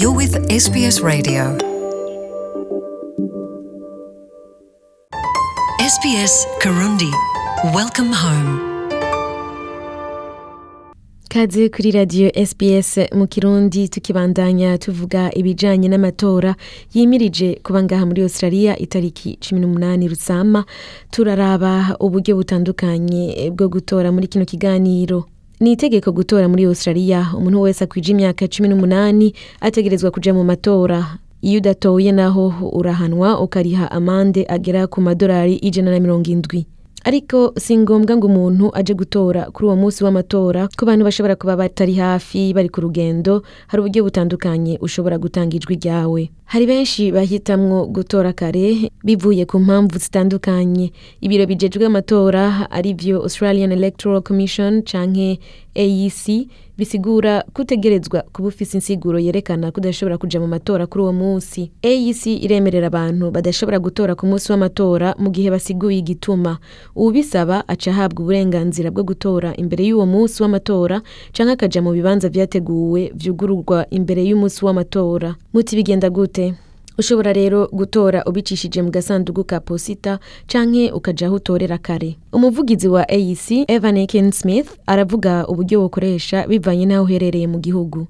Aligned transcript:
You're 0.00 0.16
with 0.16 0.34
SBS 0.50 1.00
Radio. 1.02 1.42
SBS 5.80 6.46
Karundi. 6.60 7.10
Welcome 7.74 8.12
home. 8.12 8.76
kaze 11.28 11.68
kuri 11.68 11.90
radiyo 11.90 12.30
SBS 12.46 12.98
mu 13.14 13.26
kirundi 13.26 13.88
tukibandanya 13.88 14.78
tuvuga 14.78 15.30
ibijanye 15.34 15.88
n'amatora 15.88 16.54
yimirije 16.94 17.60
kuba 17.62 17.82
ngaha 17.82 18.06
muri 18.06 18.22
australia 18.22 18.78
itariki 18.78 19.38
cumi 19.40 19.60
n'umunani 19.60 20.08
rusama 20.08 20.64
turaraba 21.10 21.96
uburyo 22.00 22.36
butandukanye 22.36 23.50
bwo 23.50 23.68
gutora 23.68 24.12
muri 24.12 24.26
kino 24.28 24.44
kiganiro 24.44 25.24
ni 25.60 25.72
itegeko 25.72 26.12
gutora 26.12 26.48
muri 26.48 26.64
australia. 26.64 27.26
Umuntu 27.38 27.60
wese 27.60 27.84
akwije 27.84 28.12
imyaka 28.12 28.48
cumi 28.48 28.68
n'umunani 28.68 29.34
ategerezwa 29.60 30.10
kuja 30.10 30.34
mu 30.34 30.44
matora. 30.44 31.18
Iyo 31.42 31.58
udatoye 31.58 32.12
naho 32.12 32.52
urahanwa 32.72 33.40
ukariha 33.40 33.90
amande 33.90 34.46
agera 34.48 34.86
ku 34.86 35.00
madolari 35.00 35.54
ijana 35.56 35.90
na 35.90 36.00
mirongo 36.00 36.30
indwi. 36.30 36.66
Ariko 37.06 37.52
si 37.56 37.78
ngombwa 37.78 38.16
ngo 38.18 38.26
umuntu 38.26 38.66
aje 38.74 38.94
gutora 38.94 39.46
kuri 39.54 39.66
uwo 39.70 39.76
munsi 39.78 40.02
w'amatora 40.04 40.66
ko 40.74 40.80
abantu 40.82 41.04
bashobora 41.06 41.38
kuba 41.38 41.54
batari 41.56 41.94
hafi 42.02 42.50
bari 42.50 42.66
ku 42.68 42.82
rugendo 42.82 43.46
hari 43.70 43.78
uburyo 43.80 44.02
butandukanye 44.02 44.74
ushobora 44.82 45.14
gutanga 45.18 45.54
ijwi 45.54 45.78
ryawe. 45.78 46.22
Hari 46.50 46.66
benshi 46.66 47.10
bahitamwo 47.14 47.86
gutora 47.86 48.32
kare 48.34 48.90
bivuye 49.06 49.46
ku 49.46 49.58
mpamvu 49.62 49.98
zitandukanye. 49.98 50.90
Ibiro 51.22 51.46
bijejwe 51.46 51.86
amatora 51.86 52.66
ari 52.70 52.94
vyo 52.94 53.22
australian 53.22 53.70
electoral 53.72 54.22
commission 54.22 54.82
canke 54.82 55.38
aec 55.76 56.48
bisigura 56.78 57.44
kutegerezwa 57.52 58.24
kuba 58.32 58.48
ufise 58.48 58.76
insiguro 58.76 59.18
yerekana 59.18 59.72
ko 59.72 59.80
udashobora 59.80 60.18
kuja 60.18 60.40
mu 60.40 60.46
matora 60.46 60.86
kuri 60.86 61.02
uwo 61.02 61.12
munsi. 61.12 61.70
Aec 61.82 62.26
iremerera 62.26 62.86
abantu 62.86 63.30
badashobora 63.30 63.78
gutora 63.78 64.14
ku 64.14 64.26
munsi 64.26 64.52
w'amatora 64.52 65.14
mu 65.18 65.30
gihe 65.30 65.50
basiguye 65.50 65.98
igituma. 65.98 66.58
Uwubisaba 66.96 67.64
aca 67.68 67.90
ahabwa 67.90 68.20
uburenganzira 68.22 68.90
bwo 68.90 69.02
gutora 69.04 69.56
imbere 69.56 69.84
y'uwo 69.88 70.06
munsi 70.06 70.42
w'amatora 70.42 71.00
canke 71.32 71.52
akaja 71.52 71.80
mu 71.82 71.92
bibanza 71.92 72.28
vyateguwe 72.28 73.12
vyugururwa 73.14 73.86
imbere 73.90 74.20
y'umunsi 74.28 74.64
w'amatora. 74.64 75.34
Muti 75.52 75.76
bigenda 75.76 76.10
gute? 76.10 76.54
Ushobora 76.98 77.32
rero 77.32 77.68
gutora 77.72 78.24
ubicishije 78.24 78.82
mu 78.82 78.90
gasanduku 78.90 79.44
ka 79.44 79.60
posita 79.60 80.18
canke 80.46 80.90
ukaja 80.92 81.26
aho 81.26 81.36
utorera 81.36 81.78
kare. 81.78 82.16
Umuvugizi 82.32 82.88
wa 82.88 83.08
aec 83.08 83.64
evan 83.68 83.96
akin 83.98 84.32
smith 84.32 84.68
aravuga 84.86 85.46
uburyo 85.48 85.80
bukoresha 85.80 86.46
bivanye 86.48 86.86
n'aho 86.86 87.04
uherereye 87.04 87.46
mu 87.46 87.58
gihugu. 87.60 88.06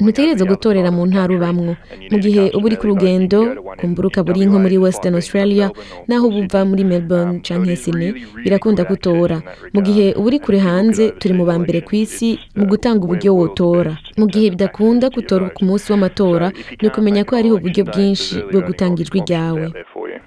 Ntutegereze 0.00 0.44
gutorera 0.44 0.90
mu 0.90 1.02
ntara 1.06 1.30
ubamwo 1.36 1.72
mu 2.12 2.18
gihe 2.24 2.44
uba 2.56 2.66
uri 2.66 2.76
ku 2.80 2.86
rugendo 2.90 3.38
kumbura 3.78 4.06
ukaba 4.08 4.28
uri 4.32 4.46
nko 4.48 4.58
muri 4.64 4.76
western 4.84 5.14
australia 5.14 5.66
naho 6.08 6.26
uba 6.28 6.38
uva 6.42 6.60
muri 6.70 6.82
melbourne 6.90 7.40
canke 7.46 7.76
sydney. 7.76 8.12
birakunda 8.44 8.82
gutora. 8.90 9.36
mu 9.74 9.80
gihe 9.86 10.06
uba 10.18 10.26
uri 10.28 10.38
kure 10.44 10.58
hanze 10.58 11.04
turi 11.18 11.34
mu 11.38 11.44
ba 11.48 11.54
mbere 11.62 11.78
ku 11.86 11.92
isi 12.02 12.38
mu 12.58 12.64
gutanga 12.70 13.00
uburyo 13.06 13.30
wotora. 13.38 13.92
mu 14.18 14.26
gihe 14.32 14.46
bidakunda 14.52 15.06
gutora 15.16 15.46
ku 15.54 15.60
munsi 15.68 15.86
w'amatora 15.92 16.46
ni 16.82 16.86
ukumenya 16.88 17.22
ko 17.26 17.32
hariho 17.36 17.54
uburyo 17.56 17.82
bwinshi 17.90 18.34
bwo 18.50 18.60
gutanga 18.66 18.98
ijwi 19.02 19.18
ryawe 19.26 19.66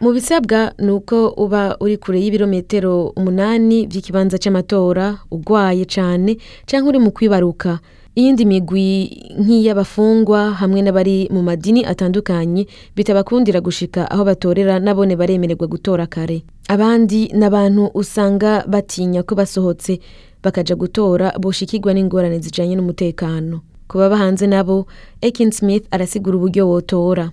mu 0.01 0.11
bisabwa 0.13 0.73
ni 0.79 0.91
uko 0.91 1.27
uba 1.29 1.77
uri 1.79 1.97
kure 1.97 2.19
y'ibirometero 2.21 3.13
umunani 3.15 3.85
by'ikibanza 3.87 4.37
cy'amatora 4.37 5.17
ugwaye 5.31 5.85
cane 5.85 6.37
canke 6.65 6.87
uri 6.89 6.99
mu 6.99 7.11
kwibaruka. 7.11 7.79
Iyindi 8.15 8.45
migwi 8.45 9.07
nk'iy'abafungwa 9.39 10.51
hamwe 10.59 10.81
n'abari 10.81 11.29
mu 11.31 11.41
madini 11.43 11.85
atandukanye 11.85 12.67
bitabakundira 12.95 13.61
gushika 13.61 14.11
aho 14.11 14.25
batorera 14.25 14.79
nabone 14.79 15.15
baremererwa 15.15 15.67
gutora 15.67 16.07
kare. 16.07 16.43
Abandi 16.67 17.29
ni 17.33 17.45
abantu 17.45 17.87
usanga 17.93 18.65
batinya 18.67 19.23
ko 19.23 19.35
basohotse 19.35 19.99
bakaja 20.43 20.75
gutora 20.75 21.31
boshikirwa 21.39 21.93
n'ingorane 21.93 22.39
zijanye 22.43 22.75
n'umutekano. 22.75 23.61
Ku 23.87 23.97
baba 23.97 24.17
hanze 24.17 24.47
nabo 24.47 24.87
ekin 25.21 25.51
smith 25.51 25.87
arasigura 25.91 26.35
uburyo 26.37 26.67
wotora. 26.67 27.31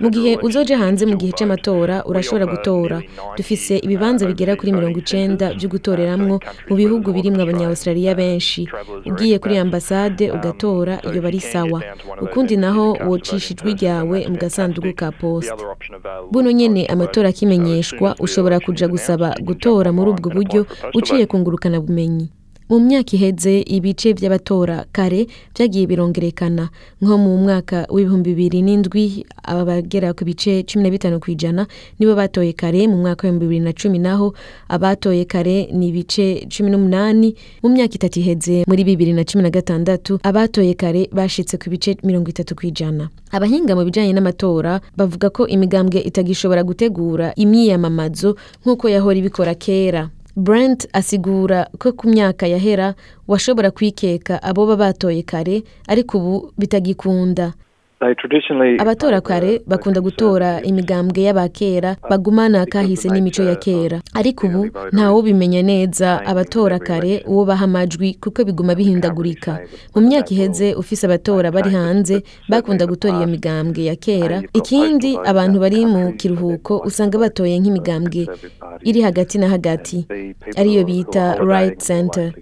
Mu 0.00 0.08
gihe 0.10 0.32
uzoja 0.42 0.78
hanze 0.78 1.06
mu 1.06 1.16
gihe 1.16 1.32
c'amatora 1.38 1.96
urashobora 2.10 2.46
gutora. 2.46 2.98
dufise 3.36 3.78
ibibanza 3.78 4.26
bigera 4.26 4.56
kuri 4.56 4.72
mirongo 4.72 4.98
icenda 4.98 5.46
vyo 5.58 5.68
gutoreramwo 5.68 6.40
mu 6.68 6.74
bihugu 6.76 7.12
birimwo 7.12 7.42
abanyaustraliya 7.42 8.14
benshi. 8.14 8.66
Ugiye 9.06 9.38
kuri 9.38 9.54
ambasade 9.58 10.30
ugatora 10.36 10.94
iyo 11.08 11.20
bari 11.22 11.40
sawa. 11.40 11.80
ukundi 12.20 12.56
naho 12.56 12.86
wocisha 13.08 13.54
ijwi 13.54 13.72
ryawe 13.78 14.18
mu 14.30 14.36
gasanduku 14.42 14.92
ka 14.98 15.12
posta 15.12 15.54
buno 16.32 16.50
nyene 16.50 16.86
amatora 16.86 17.28
akimenyeshwa 17.28 18.14
ushobora 18.18 18.60
kuja 18.60 18.88
gusaba 18.88 19.34
gutora 19.48 19.88
muri 19.92 20.10
ubwo 20.10 20.28
buryo 20.36 20.66
uciye 20.94 21.26
kungurukana 21.30 21.78
bumenyi. 21.80 22.26
Mu 22.70 22.78
myaka 22.80 23.16
iheze 23.18 23.60
ibice 23.66 24.14
by'abatora 24.14 24.86
kare 24.92 25.26
byagiye 25.54 25.86
birongerekana. 25.90 26.68
Nko 27.02 27.18
mu 27.18 27.36
mwaka 27.42 27.86
w'ibihumbi 27.90 28.30
bibiri 28.30 28.62
n'indwi 28.62 29.26
aba 29.42 29.64
bagera 29.64 30.14
ku 30.14 30.22
bice 30.24 30.62
cumi 30.62 30.84
na 30.86 30.90
bitanu 30.90 31.18
ku 31.18 31.30
ijana 31.34 31.66
nibo 31.98 32.14
batoye 32.14 32.52
kare 32.54 32.86
mu 32.86 32.96
mwaka 33.02 33.26
w'ibihumbi 33.26 33.46
bibiri 33.46 33.64
na 33.66 33.72
cumi 33.74 33.98
naho 33.98 34.34
abatoye 34.70 35.24
kare 35.26 35.66
ni 35.74 35.88
ibice 35.90 36.46
cumi 36.46 36.70
n'umunani. 36.70 37.34
Mu 37.62 37.68
myaka 37.74 37.94
itatu 37.98 38.20
iheze 38.22 38.62
muri 38.70 38.84
bibiri 38.86 39.12
na 39.18 39.24
cumi 39.26 39.42
na 39.42 39.50
gatandatu 39.50 40.22
abatoye 40.22 40.74
kare 40.78 41.10
bashitse 41.12 41.58
ku 41.58 41.70
bice 41.74 41.98
mirongo 42.06 42.30
itatu 42.30 42.54
ku 42.54 42.66
ijana 42.70 43.10
abahinga 43.34 43.74
mu 43.74 43.82
bijanye 43.82 44.14
n'amatora 44.14 44.78
bavuga 44.94 45.30
ko 45.34 45.46
imigambwe 45.50 45.98
itagishobora 46.06 46.62
gutegura 46.62 47.34
imyiyamamazo 47.34 48.38
nk'uko 48.62 48.86
yahora 48.90 49.18
ibikora 49.18 49.54
kera. 49.58 50.10
Brent 50.36 50.86
asigura 50.92 51.68
ko 51.78 51.92
ku 51.92 52.08
myaka 52.08 52.46
yahera 52.46 52.94
washobora 53.28 53.70
kwikeka 53.70 54.42
aboba 54.42 54.76
batoye 54.76 55.22
kare 55.22 55.62
ariko 55.88 56.18
ubu 56.18 56.52
bitagikunda. 56.58 57.52
Abatora 58.80 59.20
kare 59.20 59.60
bakunda 59.66 60.00
gutora 60.00 60.62
imigambwe 60.62 61.20
y'abakera 61.22 61.96
bagumana 62.10 62.66
kahise 62.66 63.08
n'imico 63.08 63.42
ya 63.42 63.56
kera. 63.56 64.00
ariko 64.14 64.46
ubu 64.46 64.62
ntawubimenya 64.92 65.62
neza 65.62 66.08
abatora 66.26 66.78
kare 66.78 67.22
uwo 67.26 67.44
baha 67.44 67.64
amajwi 67.64 68.14
kuko 68.14 68.44
biguma 68.44 68.74
bihindagurika. 68.74 69.60
mu 69.94 70.00
myaka 70.00 70.30
iheze 70.34 70.74
ufise 70.74 71.06
abatora 71.06 71.50
bari 71.52 71.70
hanze 71.70 72.22
bakunda 72.48 72.86
gutora 72.86 73.18
iyo 73.18 73.26
migambwe 73.26 73.84
ya 73.84 73.96
kera. 73.96 74.42
Ikindi 74.54 75.18
abantu 75.24 75.60
bari 75.60 75.84
mu 75.86 76.12
kiruhuko 76.16 76.80
usanga 76.88 77.18
batoye 77.18 77.58
nk'imigambwe 77.60 78.26
iri 78.88 79.00
hagati 79.04 79.38
na 79.38 79.48
hagati. 79.48 80.06
Ariyo 80.56 80.84
bita 80.84 81.36
right 81.36 81.76
center. 81.78 82.32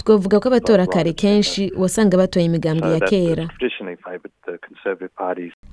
twavuga 0.00 0.40
ko 0.40 0.48
abatora 0.48 0.86
kare 0.86 1.12
kenshi 1.12 1.72
wasanga 1.76 2.16
batoye 2.16 2.46
imigambwe 2.46 2.88
ya 2.94 3.00
kera. 3.00 3.44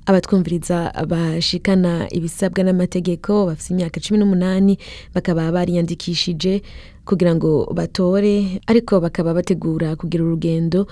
Abatwumviriza 0.06 0.92
bashikana 1.08 2.08
ibisabwa 2.12 2.64
n'amategeko 2.64 3.46
bafite 3.46 3.70
imyaka 3.74 4.00
cumi 4.00 4.18
n'umunani 4.18 4.78
bakaba 5.14 5.52
bariyandikishije 5.52 6.62
kugira 7.04 7.34
ngo 7.34 7.72
batore 7.74 8.60
ariko 8.66 9.00
bakaba 9.00 9.34
bategura 9.34 9.96
kugira 9.96 10.24
urugendo 10.24 10.86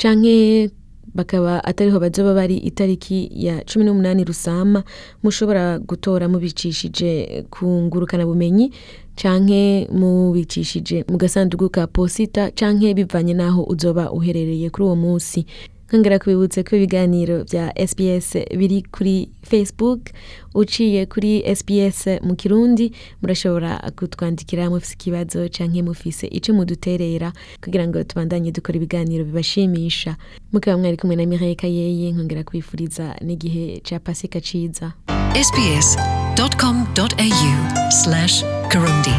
canke 0.00 0.70
bakaba 1.14 1.64
atariho 1.64 2.00
bazoba 2.00 2.34
bari 2.34 2.56
itariki 2.56 3.28
ya 3.32 3.60
cumi 3.64 3.84
n'umunani 3.84 4.24
rusama 4.24 4.84
mushobora 5.22 5.78
gutora 5.78 6.28
mubicishije 6.28 7.44
ku 7.50 7.66
ngurukana 7.66 8.24
bumenyi 8.26 8.72
canke 9.16 9.88
mubicishije 9.92 11.04
mu 11.10 11.16
gasanduku 11.18 11.68
ka 11.68 11.86
posita 11.86 12.50
canke 12.56 12.94
bivanye 12.94 13.34
n'aho 13.34 13.64
uzoba 13.68 14.08
uherereye 14.12 14.70
kuri 14.70 14.84
uwo 14.84 14.96
munsi. 14.96 15.44
Nkongera 15.92 16.18
kubibutse 16.18 16.62
ko 16.64 16.76
ibiganiro 16.76 17.44
bya 17.44 17.68
sbs 17.88 18.36
biri 18.56 18.82
kuri 18.92 19.28
facebook 19.44 20.00
uciye 20.54 21.06
kuri 21.06 21.44
sbs 21.56 22.06
mu 22.24 22.34
kirundi 22.36 22.92
murashobora 23.22 23.90
kutwandikira 23.96 24.70
mufise 24.70 24.94
ikibazo 24.94 25.48
canke 25.48 25.82
mufise 25.82 26.26
ico 26.26 26.52
muduterera 26.56 27.32
kugira 27.64 27.84
ngo 27.88 28.04
tubandanye 28.04 28.52
dukora 28.52 28.76
ibiganiro 28.76 29.24
bibashimisha 29.24 30.16
mukaba 30.52 30.78
mwari 30.78 30.96
kumwe 30.96 31.16
na 31.16 31.26
mireille 31.26 31.54
kayeye 31.54 32.12
nkongera 32.12 32.44
kubifuriza 32.44 33.16
n'igihe 33.20 33.80
ca 33.84 34.00
pasika 34.00 34.40
ciza 34.40 34.92
sbs.com.au 35.46 37.10
slash 37.90 38.44
Karundi. 38.68 39.12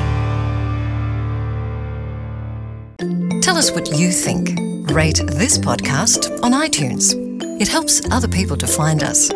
Tell 3.42 3.58
us 3.58 3.72
what 3.72 3.90
you 4.00 4.10
think. 4.12 4.73
Rate 4.94 5.24
this 5.26 5.58
podcast 5.58 6.40
on 6.44 6.52
iTunes. 6.52 7.16
It 7.60 7.68
helps 7.68 8.08
other 8.12 8.28
people 8.28 8.56
to 8.58 8.68
find 8.68 9.02
us. 9.02 9.32